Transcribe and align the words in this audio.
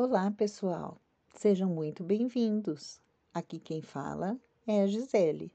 Olá, 0.00 0.30
pessoal. 0.30 0.96
Sejam 1.34 1.68
muito 1.68 2.04
bem-vindos. 2.04 3.00
Aqui 3.34 3.58
quem 3.58 3.82
fala 3.82 4.38
é 4.64 4.82
a 4.82 4.86
Gisele 4.86 5.50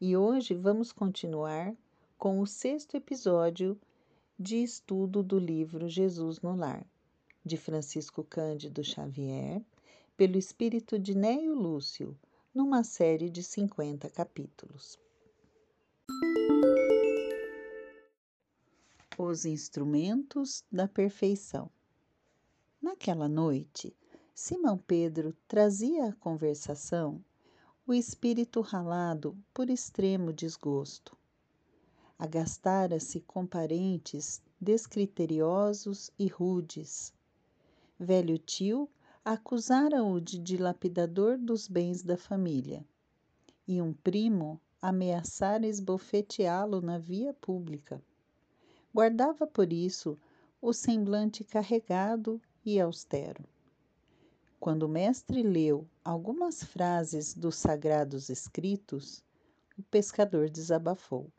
e 0.00 0.16
hoje 0.16 0.52
vamos 0.52 0.90
continuar 0.90 1.72
com 2.18 2.40
o 2.40 2.44
sexto 2.44 2.96
episódio 2.96 3.78
de 4.36 4.56
estudo 4.56 5.22
do 5.22 5.38
livro 5.38 5.88
Jesus 5.88 6.40
no 6.40 6.56
Lar, 6.56 6.84
de 7.44 7.56
Francisco 7.56 8.24
Cândido 8.24 8.82
Xavier, 8.82 9.62
pelo 10.16 10.36
espírito 10.36 10.98
de 10.98 11.14
Neio 11.16 11.54
Lúcio, 11.54 12.18
numa 12.52 12.82
série 12.82 13.30
de 13.30 13.44
50 13.44 14.10
capítulos. 14.10 14.98
Os 19.16 19.44
instrumentos 19.44 20.64
da 20.68 20.88
perfeição. 20.88 21.70
Naquela 22.84 23.30
noite, 23.30 23.96
Simão 24.34 24.76
Pedro 24.76 25.34
trazia 25.48 26.10
à 26.10 26.12
conversação 26.12 27.24
o 27.86 27.94
espírito 27.94 28.60
ralado 28.60 29.34
por 29.54 29.70
extremo 29.70 30.34
desgosto. 30.34 31.16
Agastara-se 32.18 33.22
com 33.22 33.46
parentes 33.46 34.42
descriteriosos 34.60 36.10
e 36.18 36.26
rudes. 36.26 37.10
Velho 37.98 38.36
tio 38.36 38.86
acusara-o 39.24 40.20
de 40.20 40.38
dilapidador 40.38 41.38
dos 41.38 41.66
bens 41.66 42.02
da 42.02 42.18
família, 42.18 42.84
e 43.66 43.80
um 43.80 43.94
primo 43.94 44.60
ameaçara 44.82 45.66
esbofeteá-lo 45.66 46.82
na 46.82 46.98
via 46.98 47.32
pública. 47.32 48.04
Guardava 48.94 49.46
por 49.46 49.72
isso 49.72 50.18
o 50.60 50.74
semblante 50.74 51.42
carregado 51.42 52.38
e 52.64 52.80
austero. 52.80 53.44
Quando 54.58 54.84
o 54.84 54.88
mestre 54.88 55.42
leu 55.42 55.86
algumas 56.04 56.64
frases 56.64 57.34
dos 57.34 57.56
sagrados 57.56 58.28
escritos, 58.30 59.22
o 59.78 59.82
pescador 59.82 60.48
desabafou. 60.48 61.30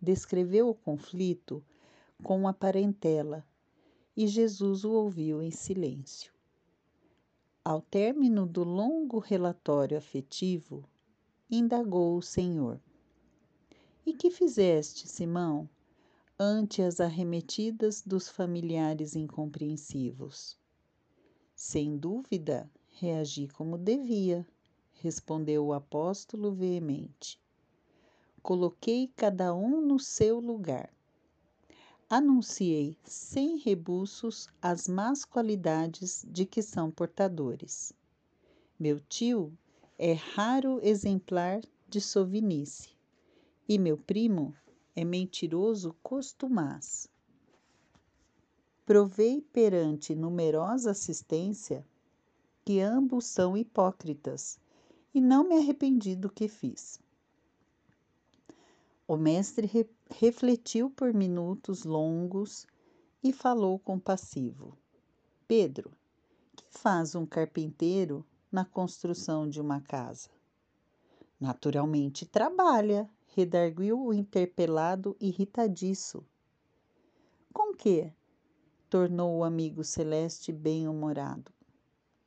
Descreveu 0.00 0.68
o 0.68 0.74
conflito 0.74 1.64
com 2.22 2.38
uma 2.38 2.52
parentela 2.52 3.46
e 4.16 4.26
Jesus 4.26 4.84
o 4.84 4.90
ouviu 4.90 5.40
em 5.40 5.50
silêncio. 5.50 6.32
Ao 7.64 7.80
término 7.80 8.46
do 8.46 8.64
longo 8.64 9.18
relatório 9.18 9.96
afetivo, 9.96 10.84
indagou 11.50 12.16
o 12.16 12.22
Senhor: 12.22 12.80
E 14.04 14.12
que 14.12 14.30
fizeste, 14.30 15.06
Simão? 15.06 15.68
Ante 16.40 16.82
as 16.82 17.00
arremetidas 17.00 18.00
dos 18.00 18.28
familiares 18.28 19.16
incompreensivos. 19.16 20.56
Sem 21.52 21.96
dúvida, 21.96 22.70
reagi 23.00 23.48
como 23.48 23.76
devia, 23.76 24.46
respondeu 25.00 25.66
o 25.66 25.72
apóstolo 25.72 26.52
veemente. 26.52 27.40
Coloquei 28.40 29.12
cada 29.16 29.52
um 29.52 29.80
no 29.80 29.98
seu 29.98 30.38
lugar. 30.38 30.92
Anunciei 32.08 32.96
sem 33.02 33.58
rebuços 33.58 34.48
as 34.62 34.86
más 34.86 35.24
qualidades 35.24 36.24
de 36.28 36.46
que 36.46 36.62
são 36.62 36.88
portadores. 36.88 37.92
Meu 38.78 39.00
tio 39.00 39.52
é 39.98 40.12
raro 40.12 40.78
exemplar 40.84 41.60
de 41.88 42.00
sovinice, 42.00 42.90
e 43.68 43.76
meu 43.76 43.98
primo 43.98 44.54
é 44.98 45.04
mentiroso 45.04 45.94
costumaz. 46.02 47.08
Provei 48.84 49.40
perante 49.40 50.12
numerosa 50.12 50.90
assistência 50.90 51.86
que 52.64 52.80
ambos 52.80 53.26
são 53.26 53.56
hipócritas 53.56 54.58
e 55.14 55.20
não 55.20 55.48
me 55.48 55.56
arrependi 55.56 56.16
do 56.16 56.28
que 56.28 56.48
fiz. 56.48 56.98
O 59.06 59.16
mestre 59.16 59.68
re 59.68 59.88
refletiu 60.10 60.90
por 60.90 61.14
minutos 61.14 61.84
longos 61.84 62.66
e 63.22 63.32
falou 63.32 63.78
compassivo: 63.78 64.76
Pedro, 65.46 65.92
que 66.56 66.64
faz 66.70 67.14
um 67.14 67.24
carpinteiro 67.24 68.26
na 68.50 68.64
construção 68.64 69.48
de 69.48 69.60
uma 69.60 69.80
casa? 69.80 70.28
Naturalmente 71.38 72.26
trabalha, 72.26 73.08
redarguiu 73.38 74.04
o 74.04 74.12
interpelado 74.12 75.16
irritadiço. 75.20 76.26
Com 77.52 77.72
que? 77.72 78.12
tornou 78.90 79.36
o 79.36 79.44
amigo 79.44 79.84
celeste 79.84 80.50
bem-humorado. 80.50 81.52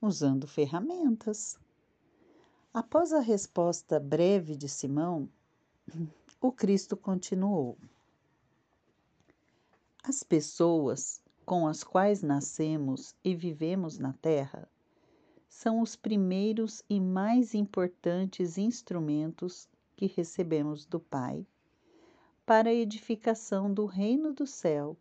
Usando 0.00 0.46
ferramentas. 0.46 1.58
Após 2.72 3.12
a 3.12 3.18
resposta 3.18 3.98
breve 3.98 4.54
de 4.54 4.68
Simão, 4.68 5.28
o 6.40 6.52
Cristo 6.52 6.96
continuou. 6.96 7.76
As 10.04 10.22
pessoas 10.22 11.20
com 11.44 11.66
as 11.66 11.82
quais 11.82 12.22
nascemos 12.22 13.12
e 13.24 13.34
vivemos 13.34 13.98
na 13.98 14.12
Terra 14.12 14.68
são 15.48 15.80
os 15.80 15.96
primeiros 15.96 16.84
e 16.88 17.00
mais 17.00 17.54
importantes 17.54 18.56
instrumentos 18.56 19.68
que 20.02 20.08
recebemos 20.08 20.84
do 20.84 20.98
Pai 20.98 21.46
para 22.44 22.70
a 22.70 22.74
edificação 22.74 23.72
do 23.72 23.86
reino 23.86 24.32
do 24.32 24.44
céu 24.48 24.96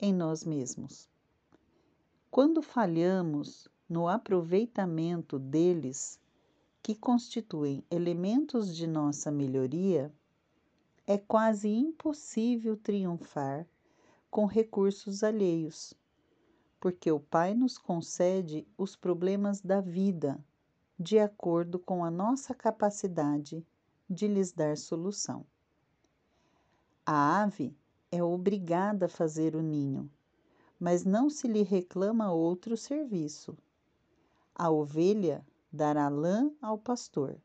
em 0.00 0.12
nós 0.12 0.44
mesmos. 0.44 1.08
Quando 2.28 2.60
falhamos 2.60 3.68
no 3.88 4.08
aproveitamento 4.08 5.38
deles, 5.38 6.18
que 6.82 6.92
constituem 6.92 7.84
elementos 7.88 8.74
de 8.74 8.84
nossa 8.84 9.30
melhoria, 9.30 10.12
é 11.06 11.16
quase 11.16 11.68
impossível 11.68 12.76
triunfar 12.76 13.64
com 14.28 14.44
recursos 14.46 15.22
alheios, 15.22 15.94
porque 16.80 17.12
o 17.12 17.20
Pai 17.20 17.54
nos 17.54 17.78
concede 17.78 18.66
os 18.76 18.96
problemas 18.96 19.60
da 19.60 19.80
vida 19.80 20.44
de 20.98 21.20
acordo 21.20 21.78
com 21.78 22.04
a 22.04 22.10
nossa 22.10 22.52
capacidade 22.52 23.64
de 24.12 24.28
lhes 24.28 24.52
dar 24.52 24.76
solução. 24.76 25.44
A 27.04 27.42
ave 27.42 27.74
é 28.10 28.22
obrigada 28.22 29.06
a 29.06 29.08
fazer 29.08 29.56
o 29.56 29.62
ninho, 29.62 30.10
mas 30.78 31.04
não 31.04 31.30
se 31.30 31.48
lhe 31.48 31.62
reclama 31.62 32.32
outro 32.32 32.76
serviço. 32.76 33.56
A 34.54 34.70
ovelha 34.70 35.44
dará 35.72 36.08
lã 36.08 36.50
ao 36.60 36.76
pastor. 36.76 37.36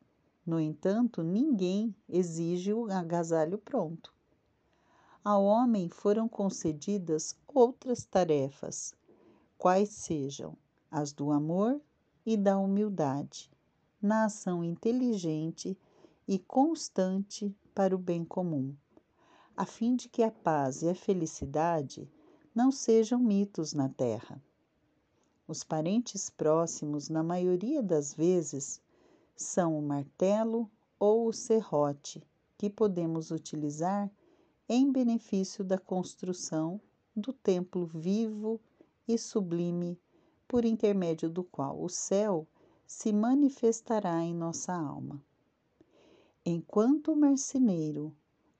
No 0.45 0.59
entanto, 0.59 1.23
ninguém 1.23 1.95
exige 2.07 2.73
o 2.73 2.91
agasalho 2.91 3.57
pronto. 3.57 4.13
Ao 5.23 5.43
homem 5.43 5.89
foram 5.89 6.27
concedidas 6.27 7.35
outras 7.47 8.05
tarefas, 8.05 8.93
quais 9.57 9.89
sejam 9.89 10.57
as 10.91 11.11
do 11.11 11.31
amor 11.31 11.81
e 12.25 12.37
da 12.37 12.57
humildade, 12.57 13.51
na 14.01 14.25
ação 14.25 14.63
inteligente 14.63 15.77
e 16.27 16.37
constante 16.37 17.55
para 17.73 17.95
o 17.95 17.97
bem 17.97 18.25
comum, 18.25 18.75
a 19.55 19.65
fim 19.65 19.95
de 19.95 20.09
que 20.09 20.21
a 20.21 20.29
paz 20.29 20.81
e 20.81 20.89
a 20.89 20.95
felicidade 20.95 22.09
não 22.53 22.71
sejam 22.71 23.19
mitos 23.19 23.73
na 23.73 23.87
terra. 23.87 24.41
Os 25.47 25.63
parentes 25.63 26.29
próximos, 26.29 27.07
na 27.07 27.23
maioria 27.23 27.81
das 27.81 28.13
vezes, 28.13 28.81
são 29.35 29.79
o 29.79 29.81
martelo 29.81 30.69
ou 30.99 31.27
o 31.27 31.33
serrote 31.33 32.21
que 32.57 32.69
podemos 32.69 33.31
utilizar 33.31 34.11
em 34.67 34.91
benefício 34.91 35.63
da 35.63 35.77
construção 35.77 36.81
do 37.15 37.31
templo 37.31 37.85
vivo 37.85 38.59
e 39.07 39.17
sublime 39.17 39.97
por 40.47 40.65
intermédio 40.65 41.29
do 41.29 41.43
qual 41.43 41.81
o 41.81 41.87
céu 41.87 42.45
se 42.85 43.13
manifestará 43.13 44.21
em 44.23 44.33
nossa 44.33 44.73
alma. 44.73 45.23
Enquanto 46.49 47.11
o 47.11 47.15
marceneiro 47.17 48.15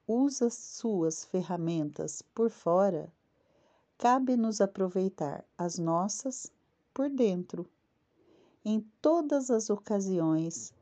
usa 0.06 0.50
suas 0.50 1.24
ferramentas 1.24 2.20
por 2.34 2.50
fora, 2.50 3.10
cabe-nos 3.96 4.60
aproveitar 4.60 5.42
as 5.56 5.78
nossas 5.78 6.52
por 6.92 7.08
dentro. 7.08 7.66
Em 8.62 8.86
todas 9.00 9.50
as 9.50 9.70
ocasiões, 9.70 10.74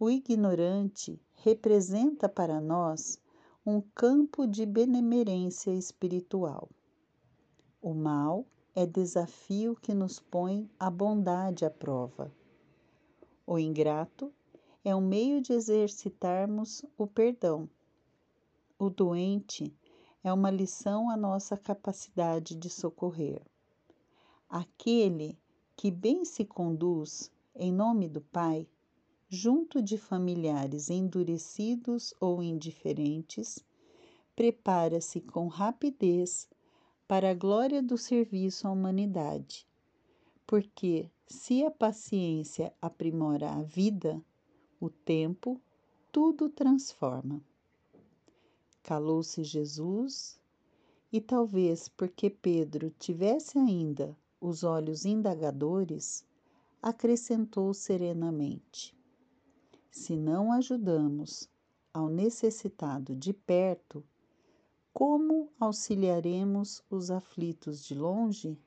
o 0.00 0.08
ignorante 0.08 1.20
representa 1.34 2.30
para 2.30 2.62
nós 2.62 3.20
um 3.66 3.82
campo 3.94 4.46
de 4.46 4.64
benemerência 4.64 5.72
espiritual. 5.72 6.70
O 7.82 7.92
mal 7.92 8.46
é 8.74 8.86
desafio 8.86 9.76
que 9.76 9.92
nos 9.92 10.18
põe 10.18 10.66
a 10.80 10.88
bondade 10.88 11.66
à 11.66 11.70
prova. 11.70 12.32
O 13.46 13.58
ingrato 13.58 14.32
é 14.84 14.94
um 14.94 15.00
meio 15.00 15.40
de 15.40 15.52
exercitarmos 15.52 16.84
o 16.96 17.06
perdão. 17.06 17.68
O 18.78 18.88
doente 18.88 19.74
é 20.22 20.32
uma 20.32 20.50
lição 20.50 21.10
à 21.10 21.16
nossa 21.16 21.56
capacidade 21.56 22.54
de 22.54 22.70
socorrer. 22.70 23.42
Aquele 24.48 25.38
que 25.76 25.90
bem 25.90 26.24
se 26.24 26.44
conduz 26.44 27.30
em 27.54 27.72
nome 27.72 28.08
do 28.08 28.20
Pai, 28.20 28.66
junto 29.28 29.82
de 29.82 29.98
familiares 29.98 30.90
endurecidos 30.90 32.14
ou 32.20 32.42
indiferentes, 32.42 33.64
prepara-se 34.34 35.20
com 35.20 35.48
rapidez 35.48 36.48
para 37.06 37.30
a 37.30 37.34
glória 37.34 37.82
do 37.82 37.98
serviço 37.98 38.68
à 38.68 38.70
humanidade. 38.70 39.66
Porque 40.46 41.10
se 41.26 41.64
a 41.64 41.70
paciência 41.70 42.72
aprimora 42.80 43.50
a 43.50 43.62
vida, 43.62 44.22
o 44.80 44.88
tempo 44.88 45.60
tudo 46.12 46.48
transforma. 46.48 47.42
Calou-se 48.82 49.42
Jesus, 49.42 50.38
e 51.12 51.20
talvez 51.20 51.88
porque 51.88 52.30
Pedro 52.30 52.90
tivesse 52.98 53.58
ainda 53.58 54.16
os 54.40 54.62
olhos 54.62 55.04
indagadores, 55.04 56.24
acrescentou 56.80 57.74
serenamente: 57.74 58.96
Se 59.90 60.16
não 60.16 60.52
ajudamos 60.52 61.48
ao 61.92 62.08
necessitado 62.08 63.16
de 63.16 63.32
perto, 63.32 64.04
como 64.92 65.50
auxiliaremos 65.58 66.82
os 66.90 67.10
aflitos 67.10 67.84
de 67.84 67.94
longe? 67.94 68.58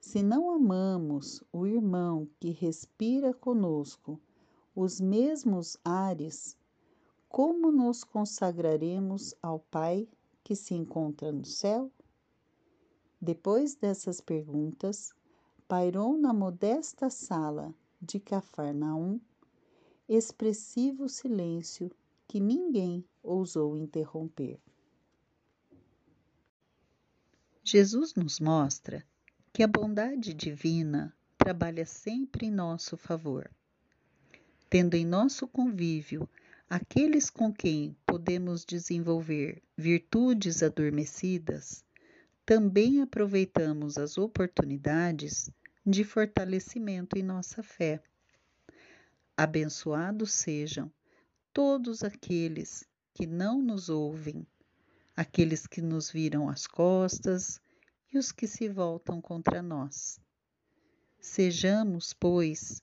Se 0.00 0.22
não 0.22 0.50
amamos 0.50 1.42
o 1.52 1.66
irmão 1.66 2.28
que 2.38 2.50
respira 2.50 3.34
conosco 3.34 4.20
os 4.80 4.98
mesmos 4.98 5.76
ares, 5.84 6.56
como 7.28 7.70
nos 7.70 8.02
consagraremos 8.02 9.34
ao 9.42 9.58
Pai 9.58 10.08
que 10.42 10.56
se 10.56 10.72
encontra 10.72 11.30
no 11.30 11.44
céu? 11.44 11.92
Depois 13.20 13.74
dessas 13.74 14.22
perguntas, 14.22 15.12
pairou 15.68 16.16
na 16.16 16.32
modesta 16.32 17.10
sala 17.10 17.74
de 18.00 18.18
Cafarnaum 18.18 19.20
expressivo 20.08 21.10
silêncio 21.10 21.92
que 22.26 22.40
ninguém 22.40 23.04
ousou 23.22 23.76
interromper. 23.76 24.58
Jesus 27.62 28.14
nos 28.14 28.40
mostra 28.40 29.06
que 29.52 29.62
a 29.62 29.68
bondade 29.68 30.32
divina 30.32 31.14
trabalha 31.36 31.84
sempre 31.84 32.46
em 32.46 32.50
nosso 32.50 32.96
favor. 32.96 33.50
Tendo 34.70 34.94
em 34.94 35.04
nosso 35.04 35.48
convívio 35.48 36.30
aqueles 36.68 37.28
com 37.28 37.52
quem 37.52 37.96
podemos 38.06 38.64
desenvolver 38.64 39.60
virtudes 39.76 40.62
adormecidas, 40.62 41.84
também 42.46 43.02
aproveitamos 43.02 43.98
as 43.98 44.16
oportunidades 44.16 45.50
de 45.84 46.04
fortalecimento 46.04 47.18
em 47.18 47.22
nossa 47.24 47.64
fé. 47.64 48.00
Abençoados 49.36 50.30
sejam 50.30 50.88
todos 51.52 52.04
aqueles 52.04 52.84
que 53.12 53.26
não 53.26 53.60
nos 53.60 53.88
ouvem, 53.88 54.46
aqueles 55.16 55.66
que 55.66 55.82
nos 55.82 56.12
viram 56.12 56.48
as 56.48 56.68
costas 56.68 57.60
e 58.12 58.18
os 58.18 58.30
que 58.30 58.46
se 58.46 58.68
voltam 58.68 59.20
contra 59.20 59.60
nós. 59.60 60.20
Sejamos, 61.18 62.12
pois, 62.12 62.80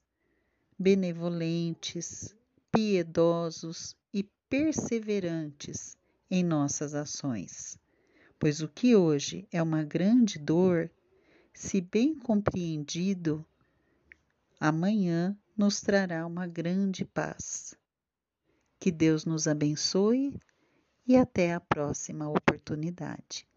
benevolentes, 0.78 2.36
piedosos 2.72 3.96
e 4.14 4.24
perseverantes 4.50 5.98
em 6.30 6.44
nossas 6.44 6.94
ações 6.94 7.80
pois 8.40 8.62
o 8.62 8.68
que 8.68 8.96
hoje 8.96 9.48
é 9.52 9.62
uma 9.62 9.84
grande 9.84 10.40
dor, 10.40 10.90
se 11.54 11.82
bem 11.82 12.18
compreendido, 12.18 13.46
amanhã 14.60 15.38
nos 15.56 15.82
trará 15.82 16.26
uma 16.26 16.46
grande 16.46 17.04
paz. 17.04 17.76
Que 18.80 18.92
Deus 18.92 19.26
nos 19.26 19.48
abençoe 19.48 20.40
e 21.08 21.16
até 21.16 21.54
a 21.54 21.60
próxima 21.60 22.30
oportunidade. 22.30 23.48